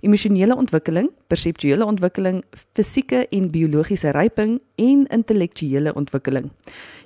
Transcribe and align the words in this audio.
emosionele 0.00 0.56
ontwikkeling, 0.56 1.10
perseptuele 1.26 1.84
ontwikkeling, 1.84 2.44
fisieke 2.72 3.26
en 3.28 3.50
biologiese 3.50 4.10
ryping 4.10 4.60
en 4.74 5.06
intellektuele 5.06 5.94
ontwikkeling. 5.94 6.50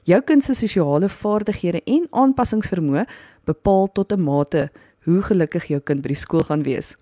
Jou 0.02 0.20
kind 0.20 0.44
se 0.44 0.54
sosiale 0.54 1.08
vaardighede 1.08 1.82
en 1.84 2.06
aanpassingsvermoë 2.10 3.04
bepaal 3.44 3.92
tot 3.92 4.12
'n 4.12 4.22
mate 4.22 4.70
hoe 5.04 5.22
gelukkig 5.22 5.66
jou 5.66 5.80
kind 5.80 6.00
by 6.02 6.08
die 6.08 6.16
skool 6.16 6.42
gaan 6.42 6.62
wees. 6.62 6.96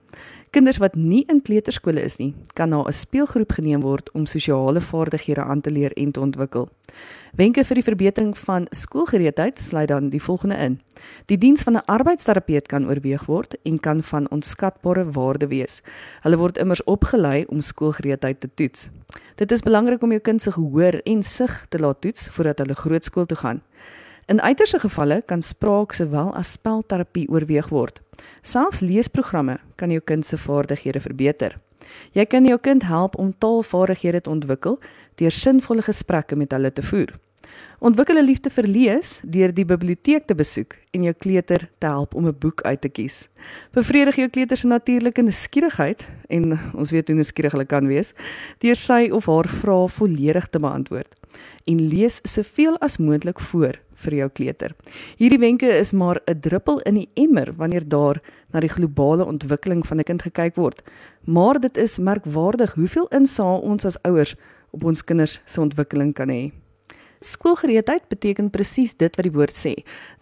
Kinders 0.53 0.77
wat 0.77 0.98
nie 1.00 1.22
in 1.33 1.39
kleuterskole 1.41 2.03
is 2.05 2.19
nie, 2.20 2.34
kan 2.53 2.69
na 2.69 2.83
'n 2.84 2.92
speelgroep 2.92 3.53
geneem 3.53 3.81
word 3.81 4.11
om 4.12 4.27
sosiale 4.27 4.81
vaardighede 4.81 5.41
aan 5.41 5.61
te 5.61 5.70
leer 5.70 5.92
en 5.92 6.12
te 6.12 6.20
ontwikkel. 6.20 6.69
Wenke 7.33 7.64
vir 7.64 7.75
die 7.75 7.84
verbetering 7.84 8.39
van 8.39 8.67
skoolgereedheid 8.70 9.58
sluit 9.58 9.89
dan 9.89 10.11
die 10.11 10.23
volgende 10.23 10.56
in: 10.56 10.80
Die 11.27 11.39
diens 11.39 11.62
van 11.62 11.77
'n 11.77 11.84
arbeidsterapeut 11.86 12.69
kan 12.69 12.86
oorweeg 12.86 13.25
word 13.27 13.56
en 13.62 13.80
kan 13.80 14.03
van 14.03 14.30
onskatbare 14.30 15.11
waarde 15.11 15.47
wees. 15.47 15.80
Hulle 16.20 16.36
word 16.36 16.58
immers 16.58 16.84
opgelei 16.84 17.45
om 17.48 17.61
skoolgereedheid 17.61 18.41
te 18.41 18.48
toets. 18.55 18.89
Dit 19.36 19.50
is 19.50 19.62
belangrik 19.62 20.03
om 20.03 20.11
jou 20.11 20.20
kind 20.20 20.42
se 20.42 20.53
gehoor 20.53 21.00
en 21.05 21.23
sig 21.23 21.67
te 21.69 21.78
laat 21.78 22.00
toets 22.00 22.28
voordat 22.28 22.58
hulle 22.58 22.75
grootskool 22.75 23.27
toe 23.27 23.36
gaan. 23.36 23.62
In 24.27 24.41
uiterste 24.41 24.78
gevalle 24.78 25.23
kan 25.27 25.42
spraak 25.42 25.92
sowel 25.92 26.31
as 26.39 26.53
spelterapie 26.53 27.27
oorweeg 27.28 27.69
word. 27.69 27.98
Selfs 28.42 28.81
leesprogramme 28.81 29.59
kan 29.77 29.91
jou 29.91 30.01
kind 30.01 30.27
se 30.27 30.39
vaardighede 30.39 31.01
verbeter. 31.03 31.59
Jy 32.14 32.25
kan 32.31 32.47
jou 32.47 32.59
kind 32.62 32.87
help 32.87 33.19
om 33.19 33.33
taalvaardighede 33.39 34.20
te 34.23 34.31
ontwikkel 34.31 34.79
deur 35.19 35.34
sinvolle 35.34 35.83
gesprekke 35.83 36.39
met 36.39 36.55
hulle 36.55 36.70
te 36.73 36.83
voer. 36.87 37.11
Ontwikkel 37.83 38.19
'n 38.19 38.25
liefde 38.25 38.51
vir 38.51 38.67
lees 38.67 39.20
deur 39.25 39.53
die 39.53 39.64
biblioteek 39.64 40.27
te 40.27 40.34
besoek 40.34 40.77
en 40.95 41.03
jou 41.03 41.14
kleuter 41.19 41.69
te 41.79 41.86
help 41.86 42.14
om 42.14 42.27
'n 42.27 42.39
boek 42.39 42.62
uit 42.62 42.81
te 42.81 42.89
kies. 42.89 43.29
Bevredig 43.73 44.17
jou 44.17 44.29
kleuter 44.29 44.57
se 44.57 44.67
natuurlike 44.67 45.23
nuuskierigheid 45.23 46.08
en 46.29 46.61
ons 46.74 46.91
weet 46.91 47.08
hoe 47.08 47.17
nuuskierig 47.17 47.52
hulle 47.52 47.67
kan 47.67 47.86
wees 47.86 48.14
deur 48.58 48.77
sy 48.77 49.11
of 49.11 49.27
haar 49.27 49.48
vrae 49.48 49.89
volledig 49.89 50.48
te 50.48 50.58
beantwoord 50.58 51.08
en 51.64 51.89
lees 51.89 52.20
soveel 52.23 52.79
as 52.79 52.97
moontlik 52.97 53.41
voor 53.41 53.79
vir 54.05 54.14
jou 54.14 54.29
kleuter. 54.29 54.74
Hierdie 55.17 55.39
wenke 55.39 55.68
is 55.79 55.92
maar 55.92 56.20
'n 56.27 56.40
druppel 56.40 56.80
in 56.80 56.95
die 56.95 57.08
emmer 57.14 57.52
wanneer 57.57 57.89
daar 57.89 58.20
na 58.52 58.61
die 58.61 58.68
globale 58.68 59.24
ontwikkeling 59.24 59.86
van 59.86 59.98
'n 59.98 60.05
kind 60.05 60.23
gekyk 60.23 60.57
word. 60.57 60.83
Maar 61.24 61.61
dit 61.61 61.77
is 61.77 61.98
merkwaardig 61.98 62.74
hoeveel 62.74 63.08
insaag 63.08 63.61
ons 63.61 63.85
as 63.85 64.02
ouers 64.02 64.35
op 64.70 64.85
ons 64.85 65.05
kinders 65.05 65.41
se 65.45 65.61
ontwikkeling 65.61 66.14
kan 66.14 66.29
hê. 66.29 66.52
Skoolgereedheid 67.23 68.08
beteken 68.08 68.51
presies 68.51 68.96
dit 68.98 69.17
wat 69.17 69.27
die 69.27 69.33
woord 69.35 69.55
sê. 69.55 69.74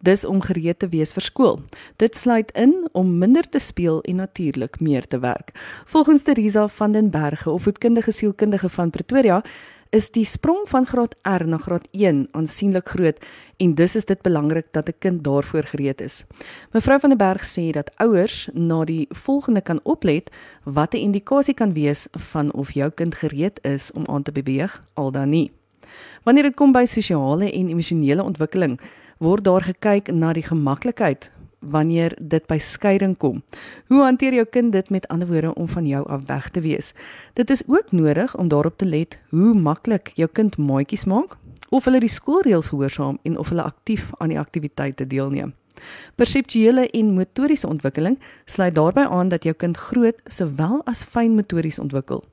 Dis 0.04 0.24
om 0.28 0.42
gereed 0.44 0.78
te 0.82 0.88
wees 0.92 1.14
vir 1.16 1.24
skool. 1.24 1.56
Dit 1.96 2.16
sluit 2.16 2.50
in 2.52 2.74
om 2.92 3.18
minder 3.18 3.48
te 3.48 3.58
speel 3.58 4.02
en 4.04 4.20
natuurlik 4.20 4.80
meer 4.80 5.06
te 5.08 5.18
werk. 5.18 5.54
Volgens 5.86 6.22
Teresa 6.22 6.68
van 6.68 6.92
den 6.92 7.10
Berge, 7.10 7.50
opvoedkundige 7.50 8.12
sielkundige 8.12 8.68
van 8.68 8.90
Pretoria, 8.90 9.42
is 9.90 10.10
die 10.14 10.24
sprong 10.24 10.68
van 10.70 10.86
graad 10.86 11.16
R 11.26 11.44
na 11.46 11.58
graad 11.58 11.88
1 11.90 12.28
aansienlik 12.38 12.88
groot 12.88 13.18
en 13.58 13.74
dus 13.74 13.96
is 13.98 14.06
dit 14.06 14.22
belangrik 14.22 14.66
dat 14.70 14.88
'n 14.88 14.98
kind 14.98 15.24
daarvoor 15.24 15.64
gereed 15.64 16.00
is. 16.00 16.24
Mevrou 16.72 17.00
van 17.00 17.10
der 17.10 17.18
Berg 17.18 17.44
sê 17.44 17.70
dat 17.72 17.90
ouers 17.96 18.48
na 18.52 18.84
die 18.84 19.06
volgende 19.10 19.60
kan 19.60 19.80
oplet 19.82 20.30
wat 20.64 20.94
'n 20.94 20.96
indikasie 20.96 21.54
kan 21.54 21.72
wees 21.72 22.06
van 22.10 22.52
of 22.52 22.72
jou 22.72 22.90
kind 22.90 23.14
gereed 23.14 23.58
is 23.62 23.92
om 23.92 24.06
aan 24.06 24.22
te 24.22 24.32
beweeg 24.32 24.84
al 24.94 25.10
dan 25.10 25.28
nie. 25.28 25.52
Wanneer 26.22 26.42
dit 26.42 26.54
kom 26.54 26.72
by 26.72 26.84
sosiale 26.84 27.52
en 27.52 27.68
emosionele 27.68 28.22
ontwikkeling, 28.22 28.80
word 29.18 29.44
daar 29.44 29.62
gekyk 29.62 30.12
na 30.12 30.32
die 30.32 30.42
gemaklikheid 30.42 31.30
wanneer 31.60 32.16
dit 32.20 32.46
by 32.46 32.58
skeiding 32.58 33.16
kom. 33.16 33.42
Hoe 33.86 34.02
hanteer 34.02 34.34
jou 34.34 34.44
kind 34.44 34.72
dit 34.72 34.90
met 34.90 35.08
ander 35.08 35.28
woorde 35.28 35.54
om 35.54 35.68
van 35.68 35.86
jou 35.86 36.06
af 36.08 36.26
weg 36.26 36.50
te 36.50 36.60
wees? 36.60 36.92
Dit 37.34 37.50
is 37.50 37.62
ook 37.66 37.92
nodig 37.92 38.36
om 38.36 38.48
daarop 38.48 38.76
te 38.76 38.86
let 38.86 39.18
hoe 39.28 39.54
maklik 39.54 40.12
jou 40.14 40.28
kind 40.32 40.56
maatjies 40.56 41.04
maak 41.04 41.36
of 41.70 41.84
hulle 41.84 42.00
die 42.00 42.10
skoolreëls 42.10 42.72
gehoorsaam 42.72 43.18
en 43.22 43.38
of 43.38 43.48
hulle 43.48 43.62
aktief 43.62 44.10
aan 44.18 44.28
die 44.28 44.38
aktiwiteite 44.38 45.06
deelneem. 45.06 45.54
Perseptuele 46.20 46.90
en 46.90 47.12
motoriese 47.16 47.68
ontwikkeling 47.68 48.18
sluit 48.44 48.74
daarbey 48.74 49.06
aan 49.06 49.30
dat 49.32 49.46
jou 49.48 49.54
kind 49.56 49.76
groot 49.76 50.18
sowel 50.26 50.82
as 50.90 51.04
fyn 51.04 51.36
motories 51.38 51.78
ontwikkel. 51.78 52.24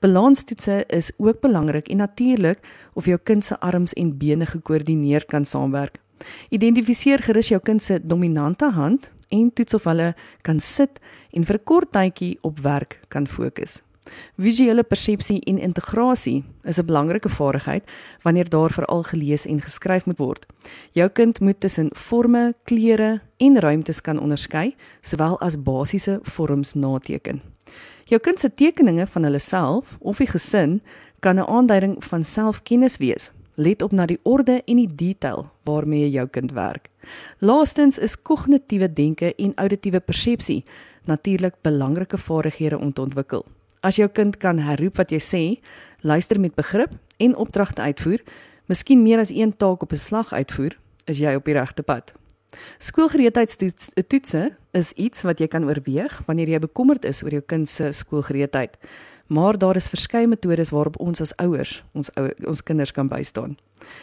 Balanstoetse 0.00 0.84
is 0.88 1.10
ook 1.18 1.40
belangrik 1.40 1.88
en 1.88 1.96
natuurlik 1.96 2.64
of 2.94 3.04
jou 3.10 3.18
kind 3.22 3.44
se 3.44 3.58
arms 3.60 3.92
en 3.92 4.16
bene 4.18 4.46
gekoördineerd 4.46 5.26
kan 5.26 5.44
saamwerk. 5.44 6.03
Identifiseer 6.50 7.22
gerus 7.22 7.48
jou 7.48 7.60
kind 7.60 7.82
se 7.82 7.98
dominante 8.02 8.70
hand 8.70 9.10
en 9.28 9.52
toets 9.52 9.74
of 9.74 9.84
hulle 9.84 10.14
kan 10.42 10.60
sit 10.60 11.00
en 11.32 11.44
vir 11.44 11.56
'n 11.56 11.64
kort 11.64 11.90
tydjie 11.92 12.38
op 12.42 12.60
werk 12.60 13.00
kan 13.08 13.26
fokus. 13.26 13.82
Visuele 14.36 14.82
persepsie 14.82 15.40
en 15.48 15.58
integrasie 15.58 16.44
is 16.64 16.78
'n 16.78 16.86
belangrike 16.86 17.28
vaardigheid 17.28 17.84
wanneer 18.22 18.48
daar 18.48 18.72
veral 18.72 19.02
gelees 19.02 19.46
en 19.46 19.60
geskryf 19.60 20.04
moet 20.06 20.18
word. 20.18 20.46
Jou 20.92 21.08
kind 21.08 21.40
moet 21.40 21.60
tussen 21.60 21.90
forme, 21.92 22.54
kleure 22.64 23.20
en 23.36 23.60
ruimtes 23.60 24.00
kan 24.00 24.20
onderskei, 24.20 24.74
sowel 25.00 25.40
as 25.40 25.62
basiese 25.62 26.18
vorms 26.22 26.74
nateken. 26.74 27.42
Jou 28.04 28.20
kind 28.20 28.38
se 28.38 28.54
tekeninge 28.54 29.06
van 29.06 29.22
hulle 29.22 29.38
self 29.38 29.96
of 30.00 30.16
die 30.16 30.26
gesin 30.26 30.82
kan 31.20 31.36
'n 31.36 31.48
aanduiding 31.48 32.04
van 32.04 32.24
selfkennis 32.24 32.96
wees. 32.96 33.32
Let 33.54 33.82
op 33.82 33.92
na 33.92 34.06
die 34.06 34.18
orde 34.22 34.62
en 34.64 34.76
die 34.76 34.90
detail 34.90 35.50
waarmee 35.64 36.10
jou 36.10 36.26
kind 36.28 36.52
werk. 36.52 36.88
Laastens 37.38 37.98
is 37.98 38.16
kognitiewe 38.22 38.92
denke 38.92 39.34
en 39.34 39.52
auditiewe 39.54 40.00
persepsie 40.00 40.64
natuurlik 41.04 41.54
belangrike 41.62 42.18
vaardighede 42.18 42.78
om 42.78 42.92
te 42.92 43.00
ontwikkel. 43.00 43.44
As 43.80 43.96
jou 43.96 44.08
kind 44.08 44.36
kan 44.36 44.58
herroep 44.58 44.96
wat 44.96 45.12
jy 45.12 45.20
sê, 45.20 45.42
luister 46.00 46.40
met 46.40 46.54
begrip 46.54 46.96
en 47.20 47.36
opdragte 47.36 47.82
uitvoer, 47.82 48.24
miskien 48.66 49.02
meer 49.02 49.20
as 49.20 49.30
een 49.30 49.56
taak 49.56 49.82
op 49.82 49.92
'n 49.92 49.96
slag 49.96 50.32
uitvoer, 50.32 50.78
is 51.04 51.18
jy 51.18 51.34
op 51.34 51.44
die 51.44 51.54
regte 51.54 51.82
pad. 51.82 52.14
Skoolgereedheidstoetse 52.78 54.56
is 54.72 54.92
iets 54.92 55.22
wat 55.22 55.38
jy 55.38 55.46
kan 55.46 55.64
oorweeg 55.64 56.22
wanneer 56.26 56.48
jy 56.48 56.58
bekommerd 56.58 57.04
is 57.04 57.22
oor 57.22 57.30
jou 57.30 57.42
kind 57.46 57.68
se 57.68 57.92
skoolgereedheid 57.92 58.78
maar 59.26 59.58
daar 59.58 59.76
is 59.76 59.88
verskeie 59.88 60.26
metodes 60.26 60.70
waarop 60.70 60.98
ons 61.00 61.20
as 61.20 61.32
ouers 61.36 61.82
ons 61.92 62.10
ou, 62.16 62.30
ons 62.46 62.62
kinders 62.62 62.92
kan 62.92 63.08
bystaan. 63.08 63.56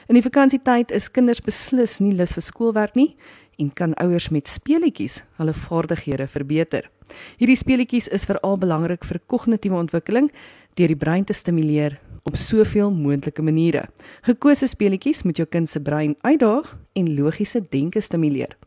In 0.08 0.18
die 0.18 0.26
vakansietyd 0.26 0.92
is 0.92 1.10
kinders 1.12 1.42
beslis 1.42 2.00
nie 2.00 2.14
lus 2.14 2.34
vir 2.38 2.46
skoolwerk 2.46 2.96
nie 2.96 3.16
en 3.60 3.74
kan 3.74 3.94
ouers 4.02 4.30
met 4.30 4.48
speletjies 4.48 5.22
hulle 5.38 5.54
vaardighede 5.54 6.28
verbeter. 6.28 6.90
Hierdie 7.38 7.60
speletjies 7.60 8.08
is 8.08 8.26
veral 8.26 8.58
belangrik 8.58 9.06
vir 9.06 9.20
kognitiewe 9.28 9.78
ontwikkeling 9.78 10.32
deur 10.80 10.88
die 10.88 10.98
brein 10.98 11.26
te 11.28 11.36
stimuleer 11.36 12.00
op 12.30 12.38
soveel 12.38 12.92
moontlike 12.94 13.42
maniere. 13.42 13.88
Gekose 14.22 14.68
speletjies 14.70 15.24
moet 15.26 15.42
jou 15.42 15.48
kind 15.50 15.70
se 15.70 15.82
brein 15.82 16.16
uitdaag 16.22 16.76
en 16.94 17.14
logiese 17.18 17.64
denke 17.70 18.02
stimuleer. 18.02 18.58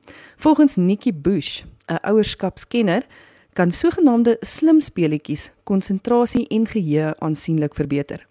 Volgens 0.43 0.77
Nikki 0.77 1.12
Bush, 1.12 1.62
'n 1.89 1.99
ouerskapskenner, 2.03 3.07
kan 3.55 3.73
sogenaamde 3.73 4.37
slim 4.43 4.81
speletjies 4.83 5.51
konsentrasie 5.65 6.47
en 6.51 6.67
geheue 6.67 7.15
aansienlik 7.23 7.75
verbeter. 7.79 8.27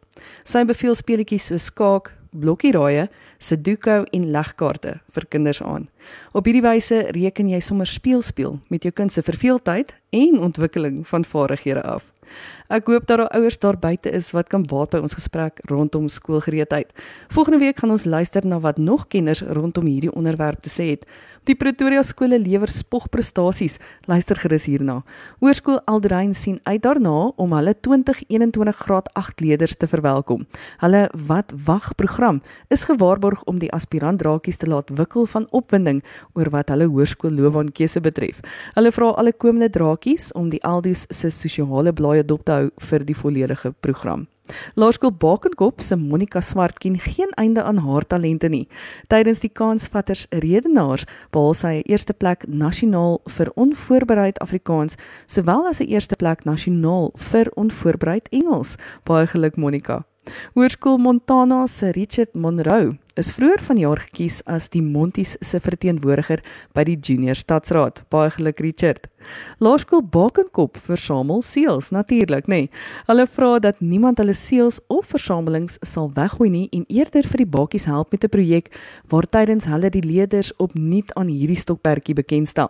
Sy 0.45 0.65
beveel 0.67 0.95
speletjies 0.95 1.47
so 1.49 1.57
skaak, 1.57 2.11
blokkieraaie, 2.33 3.07
Sudoku 3.43 4.03
en 4.15 4.29
legkaarte 4.31 4.97
vir 5.13 5.25
kinders 5.29 5.61
aan. 5.61 5.89
Op 6.31 6.47
hierdie 6.47 6.63
wyse 6.63 7.01
reken 7.15 7.49
jy 7.51 7.59
sommer 7.59 7.89
speel 7.89 8.23
speel 8.23 8.59
met 8.71 8.83
jou 8.87 8.93
kind 8.95 9.11
se 9.13 9.23
verveeldheid 9.23 9.91
en 10.15 10.39
ontwikkeling 10.39 11.03
van 11.07 11.25
vaardighede 11.27 11.83
af. 11.83 12.05
Ek 12.73 12.87
hoop 12.89 13.03
dat 13.05 13.19
daar 13.21 13.29
ouers 13.37 13.59
daar 13.61 13.77
buite 13.77 14.09
is 14.09 14.31
wat 14.33 14.47
kan 14.49 14.63
baat 14.65 14.95
by 14.95 14.99
ons 15.05 15.13
gesprek 15.13 15.59
rondom 15.69 16.07
skoolgereedheid. 16.09 16.89
Volgende 17.29 17.59
week 17.61 17.77
gaan 17.77 17.93
ons 17.93 18.07
luister 18.09 18.41
na 18.49 18.57
wat 18.63 18.79
nog 18.81 19.05
kenners 19.13 19.43
rondom 19.45 19.85
hierdie 19.85 20.09
onderwerp 20.09 20.63
te 20.65 20.73
sê 20.73 20.87
het. 20.95 21.05
Die 21.43 21.53
Pretoria 21.59 22.01
skole 22.07 22.39
lewer 22.39 22.71
spogprestasies. 22.71 23.75
Luister 24.07 24.39
gerus 24.39 24.65
hierna. 24.65 25.01
Hoërskool 25.43 25.81
Aldrein 25.91 26.33
sien 26.33 26.57
uit 26.63 26.81
daarna 26.81 27.33
om 27.35 27.53
hulle 27.53 27.75
2021 27.75 28.77
graad 28.79 29.11
8 29.13 29.43
leerders 29.43 29.75
te 29.77 29.89
verwelkom. 29.91 30.47
Hulle 30.81 31.03
wat 31.27 31.53
wag 31.67 31.91
program 31.99 32.41
is 32.73 32.87
gewaarborg 32.89 33.43
om 33.43 33.59
die 33.61 33.69
aspirant 33.75 34.23
drakies 34.23 34.57
te 34.57 34.71
laat 34.71 34.89
wikkel 34.89 35.27
van 35.35 35.45
opwinding 35.51 36.01
oor 36.33 36.49
wat 36.55 36.73
hulle 36.73 36.89
hoërskoolloopbaankeuse 36.89 38.01
betref. 38.01 38.41
Hulle 38.73 38.95
vra 38.95 39.11
alle 39.13 39.35
komende 39.35 39.69
drakies 39.69 40.31
om 40.31 40.49
die 40.49 40.63
Aldus 40.63 41.05
se 41.11 41.29
sosiale 41.29 41.93
blaaie 41.93 42.23
dop 42.25 42.47
te 42.47 42.55
hou 42.55 42.62
vir 42.77 43.05
die 43.05 43.15
volledige 43.15 43.73
program. 43.79 44.27
Laerskool 44.75 45.11
Bakenkop 45.11 45.81
se 45.81 45.95
Monica 45.95 46.41
Swart 46.41 46.79
ken 46.79 46.99
geen 46.99 47.31
einde 47.39 47.63
aan 47.63 47.77
haar 47.77 48.07
talente 48.07 48.49
nie. 48.49 48.67
Tydens 49.07 49.39
die 49.39 49.49
kansvatters 49.49 50.25
redenaars 50.29 51.05
behaal 51.31 51.53
sy 51.53 51.73
'n 51.79 51.91
eerste 51.91 52.13
plek 52.13 52.43
nasionaal 52.47 53.21
vir 53.25 53.51
onvoorbereid 53.55 54.39
Afrikaans, 54.39 54.95
sowel 55.27 55.67
as 55.67 55.79
'n 55.79 55.87
eerste 55.87 56.15
plek 56.15 56.43
nasionaal 56.43 57.11
vir 57.15 57.51
onvoorbereid 57.55 58.27
Engels. 58.31 58.75
Baie 59.03 59.27
geluk 59.27 59.55
Monica. 59.55 60.05
Hoërskool 60.55 60.97
Montana 60.97 61.67
se 61.67 61.91
Richard 61.91 62.33
Monroe 62.35 62.97
is 63.19 63.29
vroeër 63.35 63.61
vanjaar 63.61 63.99
gekies 64.07 64.39
as 64.49 64.71
die 64.73 64.81
Monties 64.81 65.35
se 65.45 65.59
verteenwoordiger 65.61 66.41
by 66.73 66.85
die 66.87 66.95
Junior 66.97 67.37
Stadsraad. 67.37 68.01
Baie 68.09 68.31
geluk 68.33 68.61
Richard. 68.63 69.05
Laerskool 69.61 70.01
Bakenkop 70.01 70.79
versamel 70.81 71.43
seels 71.45 71.91
natuurlik, 71.93 72.49
nê. 72.49 72.63
Nee. 72.65 72.69
Hulle 73.07 73.27
vra 73.29 73.59
dat 73.61 73.81
niemand 73.85 74.17
hulle 74.17 74.33
seels 74.33 74.81
of 74.89 75.11
versamelings 75.13 75.77
sal 75.85 76.09
weggooi 76.15 76.49
nie 76.49 76.65
en 76.73 76.87
eerder 76.89 77.27
vir 77.29 77.43
die 77.43 77.51
bakies 77.57 77.85
help 77.85 78.11
met 78.11 78.23
'n 78.23 78.33
projek 78.33 78.73
waar 79.09 79.29
tydens 79.29 79.65
hulle 79.65 79.89
die 79.89 80.05
leerders 80.05 80.51
opnuut 80.57 81.13
aan 81.13 81.27
hierdie 81.27 81.59
stokperdjie 81.59 82.15
bekendstel. 82.15 82.69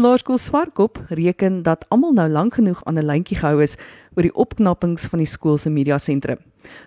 Laerskool 0.00 0.38
Swartkop 0.38 0.98
reken 1.10 1.62
dat 1.62 1.84
almal 1.90 2.12
nou 2.16 2.28
lank 2.28 2.54
genoeg 2.54 2.84
aan 2.84 2.98
'n 2.98 3.04
lyntjie 3.04 3.36
gehou 3.36 3.62
is 3.62 3.76
oor 4.16 4.22
die 4.22 4.34
opknappings 4.34 5.06
van 5.06 5.18
die 5.18 5.28
skool 5.28 5.58
se 5.58 5.70
media 5.70 5.98
sentrum. 5.98 6.38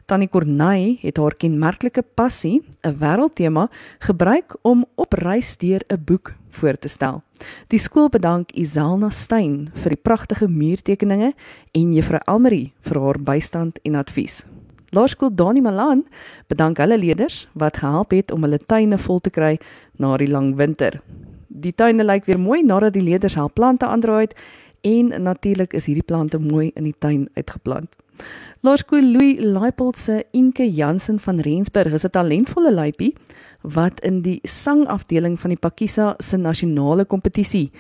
Tannie 0.05 0.29
Corney 0.29 0.97
het 1.01 1.17
haar 1.17 1.35
kenmerklike 1.35 2.03
passie, 2.15 2.61
'n 2.81 2.97
wêreldtema, 2.97 3.69
gebruik 3.99 4.55
om 4.63 4.85
op 4.95 5.13
reis 5.13 5.57
deur 5.57 5.81
'n 5.89 6.03
boek 6.05 6.33
voor 6.53 6.77
te 6.77 6.87
stel. 6.87 7.21
Die 7.67 7.79
skool 7.79 8.09
bedank 8.09 8.51
Iselna 8.51 9.09
Stein 9.09 9.71
vir 9.83 9.95
die 9.95 10.01
pragtige 10.01 10.47
muurtekeninge 10.47 11.33
en 11.71 11.93
Juffrou 11.93 12.21
Almarie 12.25 12.73
vir 12.87 12.99
haar 13.01 13.19
bystand 13.19 13.79
en 13.83 13.95
advies. 13.99 14.43
Laerskool 14.93 15.33
Dani 15.33 15.61
Malan 15.61 16.03
bedank 16.47 16.77
hulle 16.77 16.97
leerders 17.01 17.47
wat 17.57 17.79
gehelp 17.81 18.13
het 18.13 18.31
om 18.31 18.45
hulle 18.45 18.59
tuine 18.61 18.99
vol 19.01 19.21
te 19.25 19.33
kry 19.33 19.55
na 19.97 20.13
die 20.21 20.29
lang 20.29 20.53
winter. 20.59 20.99
Die 21.47 21.73
tuine 21.73 22.05
lyk 22.05 22.29
weer 22.29 22.39
mooi 22.39 22.61
nadat 22.63 22.93
die 22.93 23.05
leerders 23.05 23.37
hul 23.39 23.49
plante 23.49 23.89
aandraai 23.89 24.27
het 24.27 24.37
en 24.83 25.13
natuurlik 25.23 25.73
is 25.73 25.87
hierdie 25.89 26.05
plante 26.05 26.39
mooi 26.39 26.71
in 26.75 26.85
die 26.85 26.97
tuin 26.99 27.29
uitgeplant. 27.33 28.02
Laerskool 28.61 29.11
Louis 29.11 29.39
Leipold 29.39 29.97
se 29.97 30.25
Inke 30.31 30.71
Jansen 30.71 31.19
van 31.19 31.39
Rensburg 31.39 31.93
is 31.93 32.05
'n 32.05 32.09
talentvolle 32.09 32.71
luipie 32.71 33.15
wat 33.61 33.99
in 33.99 34.21
die 34.21 34.39
sangafdeling 34.43 35.39
van 35.39 35.49
die 35.49 35.59
Pakisa 35.59 36.15
se 36.19 36.37
nasionale 36.37 37.05
kompetisie 37.05 37.71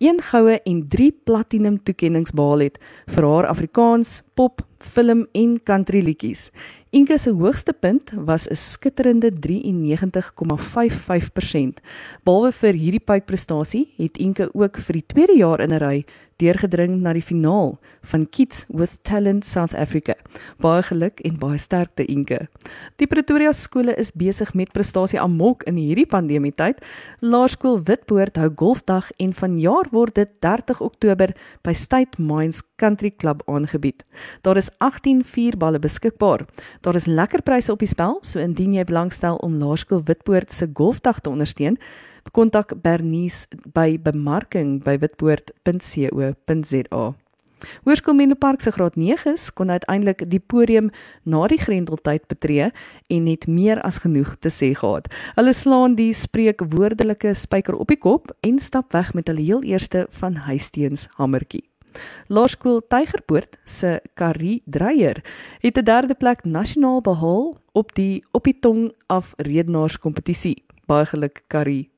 een 0.00 0.16
goue 0.24 0.56
en 0.64 0.88
3 0.88 1.12
platinum 1.24 1.82
toekenninge 1.82 2.32
behaal 2.32 2.58
het 2.64 2.78
vir 3.12 3.24
haar 3.28 3.46
Afrikaans, 3.50 4.22
pop, 4.34 4.62
film 4.78 5.26
en 5.36 5.62
country 5.62 6.00
liedjies. 6.00 6.50
Inke 6.90 7.18
se 7.20 7.30
hoogste 7.36 7.72
punt 7.72 8.12
was 8.16 8.48
'n 8.48 8.56
skitterende 8.56 9.30
93,55%. 9.30 11.80
Behalwe 12.24 12.52
vir 12.52 12.72
hierdie 12.72 13.04
pypprestasie 13.04 13.92
het 13.96 14.16
Inke 14.16 14.50
ook 14.54 14.76
vir 14.76 14.92
die 14.92 15.06
tweede 15.06 15.36
jaar 15.36 15.60
in 15.60 15.72
'n 15.72 15.78
ry 15.78 16.04
deurgedring 16.40 17.00
na 17.04 17.12
die 17.16 17.24
finaal 17.24 17.76
van 18.10 18.24
Kids 18.32 18.64
with 18.68 18.98
Talent 19.04 19.44
South 19.44 19.74
Africa. 19.76 20.16
Baie 20.60 20.82
geluk 20.88 21.20
en 21.26 21.36
baie 21.40 21.58
sterkte 21.60 22.06
Inke. 22.08 22.46
Die 23.00 23.08
Pretoria 23.10 23.52
skole 23.56 23.94
is 24.00 24.12
besig 24.16 24.54
met 24.56 24.72
prestasie 24.72 25.20
amok 25.20 25.64
in 25.68 25.78
hierdie 25.80 26.08
pandemie 26.08 26.54
tyd. 26.56 26.80
Laerskool 27.20 27.80
Witpoort 27.84 28.40
hou 28.40 28.50
golfdag 28.62 29.10
en 29.20 29.34
vanjaar 29.36 29.90
word 29.92 30.16
dit 30.16 30.32
30 30.44 30.80
Oktober 30.80 31.34
by 31.66 31.74
State 31.76 32.20
Mines 32.20 32.62
Country 32.80 33.12
Club 33.12 33.44
aangebied. 33.46 34.04
Daar 34.42 34.56
is 34.56 34.70
18 34.78 35.24
vierballe 35.24 35.78
beskikbaar. 35.78 36.46
Daar 36.80 36.96
is 36.96 37.06
lekker 37.06 37.42
pryse 37.42 37.72
op 37.72 37.82
die 37.82 37.90
spel, 37.90 38.18
so 38.22 38.40
indien 38.40 38.74
jy 38.74 38.84
belangstel 38.88 39.36
om 39.44 39.58
Laerskool 39.60 40.04
Witpoort 40.08 40.52
se 40.52 40.70
golfdag 40.72 41.20
te 41.20 41.30
ondersteun, 41.30 41.78
kontak 42.30 42.82
Bernice 42.82 43.46
by 43.74 43.98
bemarking 43.98 44.84
by 44.84 44.98
witpoort.co.za. 44.98 47.14
Hoërskool 47.84 48.16
Menlopark 48.16 48.62
se 48.64 48.72
graad 48.72 48.96
9s 48.96 49.50
kon 49.54 49.70
uiteindelik 49.70 50.24
die 50.30 50.40
podium 50.40 50.90
na 51.22 51.46
die 51.50 51.60
grendeltyd 51.60 52.26
betree 52.30 52.70
en 53.08 53.26
het 53.28 53.46
meer 53.46 53.82
as 53.84 54.00
genoeg 54.04 54.36
te 54.40 54.52
sê 54.52 54.72
gehad. 54.76 55.10
Hulle 55.36 55.52
slaan 55.52 55.96
die 55.98 56.12
spreekwoordelike 56.16 57.34
spyker 57.34 57.76
op 57.76 57.92
die 57.92 58.00
kop 58.00 58.32
en 58.46 58.58
stap 58.58 58.92
weg 58.96 59.12
met 59.14 59.28
hulle 59.28 59.44
heel 59.44 59.62
eerste 59.62 60.06
van 60.22 60.40
huisteens 60.48 61.08
hamertjie. 61.18 61.64
Laerskool 62.28 62.80
Tygerpoort 62.86 63.58
se 63.64 64.00
Carrie 64.14 64.62
Dreyer 64.64 65.24
het 65.60 65.78
'n 65.78 65.84
derde 65.84 66.14
plek 66.14 66.44
nasionaal 66.44 67.00
behaal 67.00 67.58
op 67.72 67.94
die 67.94 68.24
op 68.32 68.44
die 68.44 68.58
tong 68.60 68.92
af 69.06 69.34
redenaars 69.36 69.98
kompetisie. 69.98 70.64
Baie 70.86 71.06
geluk 71.06 71.42
Carrie. 71.48 71.89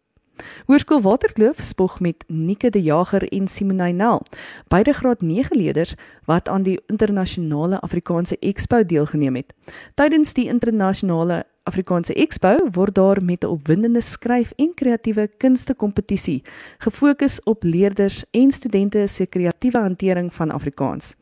Hoërskool 0.66 1.00
Waterkloof 1.02 1.62
spog 1.62 2.00
met 2.00 2.24
Nike 2.26 2.70
de 2.70 2.82
Jager 2.82 3.28
en 3.32 3.48
Simonay 3.48 3.92
Nel, 3.92 4.22
beide 4.68 4.92
graad 4.92 5.20
9 5.20 5.56
leerders 5.56 5.94
wat 6.24 6.48
aan 6.48 6.62
die 6.62 6.80
internasionale 6.86 7.80
Afrikaanse 7.80 8.38
Expo 8.38 8.84
deelgeneem 8.86 9.34
het. 9.34 9.54
Tydens 9.94 10.32
die 10.32 10.48
internasionale 10.48 11.44
Afrikaanse 11.62 12.14
Expo 12.14 12.56
word 12.72 12.94
daar 12.94 13.24
met 13.24 13.44
'n 13.44 13.46
opwindende 13.46 14.00
skryf 14.00 14.52
en 14.56 14.74
kreatiewe 14.74 15.28
kunste 15.36 15.74
kompetisie 15.74 16.42
gefokus 16.78 17.42
op 17.42 17.62
leerders 17.62 18.24
en 18.30 18.50
studente 18.50 19.06
se 19.06 19.26
kreatiewe 19.26 19.78
hantering 19.78 20.34
van 20.34 20.50
Afrikaans. 20.50 21.14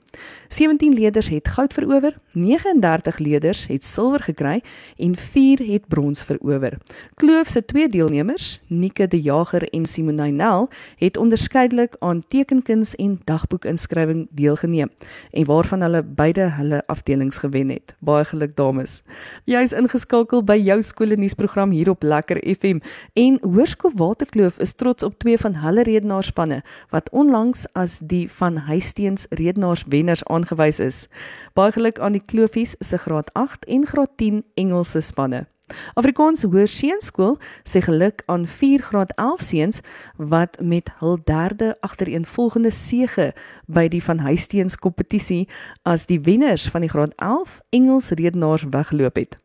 17 0.48 0.94
leerders 0.94 1.28
het 1.28 1.48
goud 1.48 1.72
verower, 1.72 2.16
39 2.32 3.18
leerders 3.18 3.66
het 3.66 3.84
silwer 3.84 4.20
gekry 4.20 4.62
en 4.96 5.16
4 5.16 5.62
het 5.66 5.88
brons 5.88 6.22
verower. 6.22 6.78
Kloof 7.14 7.48
se 7.48 7.64
twee 7.64 7.88
deelnemers, 7.88 8.60
Nike 8.66 9.06
de 9.06 9.20
Jager 9.20 9.68
en 9.68 9.86
Simonay 9.86 10.30
Nel, 10.30 10.68
het 10.96 11.16
onderskeidelik 11.16 11.94
aan 11.98 12.22
tekenkuns 12.28 12.94
en 12.94 13.20
dagboekinskrywing 13.24 14.26
deelgeneem 14.30 14.90
en 15.30 15.44
waarvan 15.44 15.80
hulle 15.80 16.02
beide 16.02 16.50
hulle 16.58 16.82
afdelings 16.86 17.38
gewen 17.38 17.68
het. 17.68 17.94
Baie 17.98 18.24
geluk 18.24 18.56
dames. 18.56 19.02
Jy 19.44 19.62
is 19.62 19.72
ingeskakel 19.76 20.42
by 20.44 20.58
jou 20.58 20.80
skoolnuusprogram 20.82 21.70
hier 21.70 21.90
op 21.90 22.02
Lekker 22.02 22.42
FM 22.56 22.82
en 23.14 23.38
Hoërskool 23.42 23.94
Waterkloof 23.94 24.58
is 24.58 24.74
trots 24.74 25.02
op 25.06 25.18
twee 25.18 25.38
van 25.38 25.54
hulle 25.62 25.82
redenaarspanne 25.86 26.62
wat 26.90 27.10
onlangs 27.10 27.66
as 27.72 28.00
die 28.02 28.26
van 28.30 28.56
Huisteens 28.66 29.26
redenaars 29.30 29.84
wenners 30.00 30.24
aangewys 30.24 30.80
is. 30.80 31.06
Baie 31.54 31.72
geluk 31.76 32.00
aan 32.00 32.16
die 32.16 32.24
Klofies 32.24 32.74
se 32.80 32.98
graad 32.98 33.30
8 33.36 33.68
en 33.68 33.86
graad 33.86 34.16
10 34.16 34.44
Engelse 34.54 35.00
spanne. 35.04 35.46
Afrikaans 35.94 36.42
Hoërseunskool 36.42 37.36
sê 37.68 37.82
geluk 37.84 38.24
aan 38.26 38.46
4 38.46 38.82
graad 38.88 39.12
11 39.16 39.44
seuns 39.44 39.80
wat 40.16 40.58
met 40.62 40.90
hul 40.98 41.18
derde 41.24 41.76
agtereenvolgende 41.86 42.72
sege 42.74 43.30
by 43.66 43.86
die 43.92 44.02
van 44.02 44.24
Huisteens 44.24 44.78
kompetisie 44.80 45.46
as 45.86 46.08
die 46.10 46.20
wenners 46.26 46.66
van 46.72 46.86
die 46.86 46.90
graad 46.90 47.14
11 47.22 47.60
Engels 47.76 48.10
redenaars 48.18 48.66
weggeloop 48.70 49.16
het. 49.20 49.38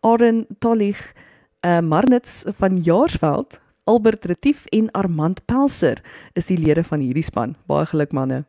Aaron 0.00 0.46
Tollig, 0.58 0.98
'n 1.62 1.68
uh, 1.68 1.80
Marnits 1.80 2.44
van 2.58 2.76
Jaarsveld 2.82 3.60
Albert 3.88 4.24
Retief 4.24 4.66
en 4.66 4.90
Armand 4.90 5.40
Pelser 5.46 6.02
is 6.36 6.50
die 6.50 6.58
lede 6.60 6.82
van 6.84 7.00
hierdie 7.00 7.24
span. 7.24 7.54
Baie 7.70 7.86
geluk 7.88 8.12
manne. 8.12 8.42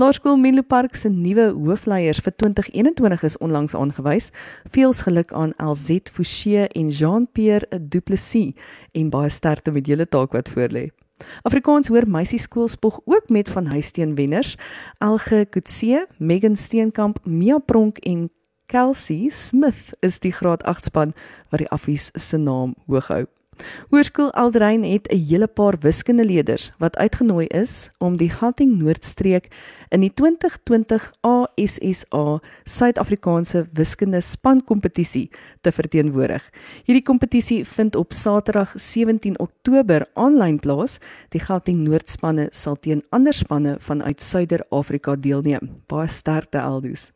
Laerskool 0.00 0.38
Menlo 0.40 0.64
Park 0.64 0.96
se 0.96 1.10
nuwe 1.12 1.50
hoofleiers 1.52 2.22
vir 2.24 2.32
2021 2.40 3.26
is 3.28 3.36
onlangs 3.44 3.76
aangewys. 3.76 4.30
Veels 4.72 5.02
geluk 5.04 5.34
aan 5.36 5.52
LZ 5.60 6.08
Fouchee 6.14 6.64
en 6.72 6.88
Jean-Pierre 6.88 7.68
Du 7.84 8.00
Plessis 8.00 8.56
en 8.96 9.12
baie 9.12 9.28
sterkte 9.28 9.76
met 9.76 9.86
julle 9.86 10.08
taak 10.08 10.32
wat 10.32 10.48
voorlê. 10.56 10.88
Afrikaans 11.44 11.92
hoor 11.92 12.08
meisie 12.08 12.40
skool 12.40 12.72
spog 12.72 13.02
ook 13.04 13.28
met 13.28 13.52
van 13.52 13.68
huisteen 13.68 14.16
wenners. 14.16 14.56
Elge 15.04 15.44
Kutse, 15.50 16.06
Megan 16.16 16.56
Steenkamp, 16.56 17.20
Mia 17.26 17.58
Pronk 17.58 18.00
en 18.08 18.30
Kelsey 18.72 19.28
Smith 19.28 19.92
is 20.00 20.20
die 20.24 20.32
graad 20.32 20.64
8 20.64 20.88
span 20.88 21.12
wat 21.50 21.60
die 21.60 21.68
affies 21.68 22.08
se 22.16 22.40
naam 22.40 22.72
hoog 22.86 23.12
hou. 23.12 23.26
Hoërskool 23.90 24.30
Aldrein 24.32 24.82
het 24.84 25.08
'n 25.10 25.16
hele 25.28 25.46
paar 25.46 25.78
wiskundeleerders 25.80 26.72
wat 26.78 26.96
uitgenooi 26.96 27.46
is 27.46 27.90
om 27.98 28.16
die 28.16 28.30
Gauteng 28.30 28.78
Noordstreek 28.78 29.48
in 29.88 30.00
die 30.00 30.12
2020 30.14 31.12
ASSA 31.20 32.40
Suid-Afrikaanse 32.64 33.66
wiskunde 33.72 34.20
span 34.20 34.64
kompetisie 34.64 35.30
te 35.60 35.72
verteenwoordig. 35.72 36.50
Hierdie 36.84 37.02
kompetisie 37.02 37.64
vind 37.64 37.96
op 37.96 38.12
Saterdag 38.12 38.72
17 38.76 39.38
Oktober 39.38 40.06
aanlyn 40.14 40.58
plaas. 40.58 40.98
Die 41.28 41.40
Gauteng 41.40 41.78
Noordspanne 41.78 42.48
sal 42.50 42.76
teen 42.76 43.02
ander 43.10 43.32
spanne 43.32 43.76
vanuit 43.80 44.22
Suider-Afrika 44.22 45.16
deelneem. 45.16 45.82
Baie 45.86 46.08
sterkte 46.08 46.60
Aldus. 46.60 47.12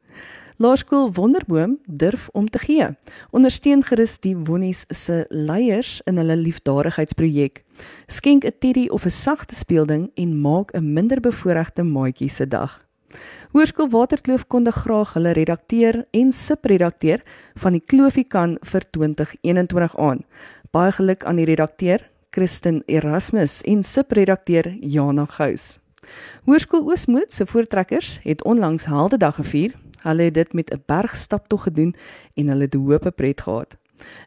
Laerskool 0.62 1.12
Wonderboom 1.12 1.78
durf 1.86 2.28
om 2.32 2.50
te 2.50 2.58
gee. 2.58 2.86
Ondersteun 3.30 3.80
gerus 3.82 4.18
die 4.22 4.36
Wonnies 4.36 4.84
se 4.94 5.24
leiers 5.28 5.96
in 6.06 6.20
hulle 6.20 6.36
liefdadigheidsprojek. 6.38 7.64
Skenk 8.06 8.44
'n 8.44 8.54
teddy 8.58 8.86
of 8.88 9.04
'n 9.04 9.10
sagte 9.10 9.54
speelding 9.54 10.10
en 10.14 10.40
maak 10.40 10.70
'n 10.72 10.92
minder 10.92 11.20
bevoorregte 11.20 11.82
maatjie 11.82 12.30
se 12.30 12.48
dag. 12.48 12.86
Hoërskool 13.52 13.90
Waterkloof 13.90 14.46
konde 14.46 14.72
graag 14.72 15.12
hulle 15.12 15.32
redakteur 15.32 16.06
en 16.10 16.32
subredakteur 16.32 17.20
van 17.54 17.72
die 17.72 17.84
Kloofie 17.84 18.28
kan 18.28 18.58
vir 18.60 18.82
2021 18.90 19.96
aan. 19.96 20.24
Baie 20.70 20.92
geluk 20.92 21.24
aan 21.24 21.36
die 21.36 21.44
redakteur 21.44 22.10
Christen 22.30 22.82
Erasmus 22.86 23.62
en 23.62 23.82
subredakteur 23.82 24.76
Jana 24.80 25.24
Gous. 25.24 25.78
Hoërskool 26.44 26.84
Oosmoed 26.90 27.32
se 27.32 27.46
voortrekkers 27.46 28.18
het 28.22 28.44
onlangs 28.44 28.84
Heldedag 28.84 29.34
gevier 29.34 29.72
Hulle 30.02 30.22
het 30.22 30.34
dit 30.34 30.52
met 30.52 30.70
'n 30.70 30.82
bergstaptog 30.86 31.62
gedoen 31.62 31.94
en 32.34 32.48
hulle 32.48 32.62
het 32.62 32.74
hoop 32.74 33.10
pret 33.16 33.40
gehad. 33.40 33.76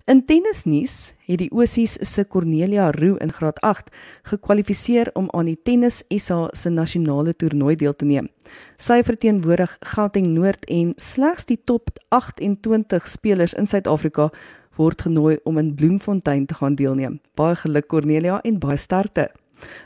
In 0.06 0.26
tennisnuus 0.26 1.14
het 1.26 1.40
die 1.42 1.52
Ossies 1.52 1.98
se 2.02 2.28
Cornelia 2.28 2.92
Roo 2.92 3.16
in 3.16 3.32
graad 3.34 3.60
8 3.62 3.90
gekwalifiseer 4.24 5.10
om 5.14 5.30
aan 5.32 5.50
die 5.50 5.58
Tennis 5.64 6.04
SA 6.10 6.48
se 6.52 6.70
nasionale 6.70 7.36
toernooi 7.36 7.76
deel 7.76 7.96
te 7.96 8.06
neem. 8.06 8.30
Sy 8.78 9.02
verteenwoordig 9.04 9.78
Gauteng 9.96 10.28
Noord 10.36 10.66
en 10.66 10.94
slegs 10.96 11.50
die 11.50 11.60
top 11.64 11.90
28 12.10 13.10
spelers 13.10 13.54
in 13.54 13.68
Suid-Afrika 13.68 14.30
word 14.76 15.02
genooi 15.08 15.40
om 15.44 15.58
in 15.58 15.74
Bloemfontein 15.76 16.46
te 16.46 16.54
gaan 16.60 16.76
deelneem. 16.76 17.20
Baie 17.36 17.56
geluk 17.56 17.88
Cornelia 17.88 18.42
en 18.44 18.60
baie 18.60 18.78
sterkte. 18.78 19.32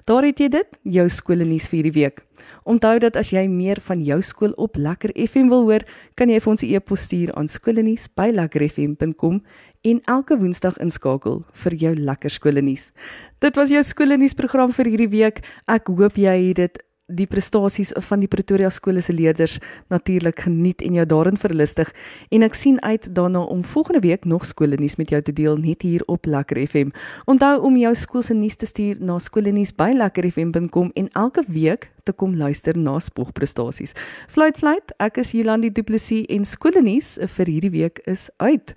Daar 0.05 0.23
het 0.23 0.39
jy 0.39 0.47
dit, 0.49 0.79
jou 0.83 1.09
skoolnuus 1.09 1.67
vir 1.69 1.77
hierdie 1.77 2.01
week. 2.01 2.25
Onthou 2.63 2.99
dat 2.99 3.15
as 3.19 3.29
jy 3.31 3.47
meer 3.51 3.79
van 3.85 4.01
jou 4.03 4.21
skool 4.21 4.53
op 4.57 4.75
Lekker 4.77 5.11
FM 5.15 5.49
wil 5.49 5.63
hoor, 5.67 5.83
kan 6.15 6.29
jy 6.29 6.39
vir 6.39 6.51
ons 6.51 6.63
'n 6.63 6.73
e-pos 6.75 7.01
stuur 7.01 7.33
aan 7.35 7.47
skoolnuus@lekkerfm.com 7.47 9.41
en 9.81 10.01
elke 10.05 10.37
woensdag 10.37 10.77
inskakel 10.77 11.45
vir 11.53 11.73
jou 11.73 11.95
lekker 11.95 12.29
skoolnuus. 12.29 12.91
Dit 13.39 13.55
was 13.55 13.69
jou 13.69 13.83
skoolnuus 13.83 14.33
program 14.33 14.71
vir 14.71 14.85
hierdie 14.85 15.09
week. 15.09 15.39
Ek 15.67 15.87
hoop 15.87 16.15
jy 16.15 16.47
het 16.47 16.55
dit 16.55 16.83
die 17.09 17.27
prestasies 17.27 17.91
van 18.09 18.21
die 18.23 18.29
Pretoria 18.29 18.69
skole 18.69 19.01
se 19.01 19.13
leerders 19.13 19.57
natuurlik 19.89 20.45
geniet 20.45 20.81
en 20.85 20.93
jou 20.99 21.05
daarin 21.09 21.37
verlustig 21.37 21.91
en 22.29 22.45
ek 22.45 22.57
sien 22.57 22.79
uit 22.85 23.09
daarna 23.15 23.41
om 23.49 23.63
volgende 23.63 24.01
week 24.05 24.25
nog 24.25 24.45
skoolnuus 24.45 24.97
met 25.01 25.09
jou 25.09 25.21
te 25.21 25.33
deel 25.33 25.57
net 25.57 25.81
hier 25.81 26.03
op 26.07 26.25
Lekker 26.25 26.61
FM. 26.67 26.93
Onthou 27.25 27.61
om 27.65 27.77
jou 27.77 27.93
skool 27.95 28.21
se 28.21 28.33
nuus 28.33 28.55
te 28.55 28.65
stuur 28.65 28.97
na 28.99 29.19
skoolnuus@lekkerfm.com 29.19 30.91
en 30.93 31.09
elke 31.13 31.43
week 31.47 31.91
te 32.03 32.11
kom 32.11 32.35
luister 32.35 32.77
na 32.77 32.99
spogprestasies. 32.99 33.93
Fluit 34.27 34.57
fluit, 34.57 34.93
ek 34.99 35.17
is 35.17 35.31
Jolandi 35.31 35.69
Du 35.71 35.83
Plessis 35.83 36.25
en 36.29 36.45
skoolnuus 36.45 37.17
vir 37.37 37.45
hierdie 37.45 37.71
week 37.71 38.01
is 38.05 38.29
uit. 38.37 38.75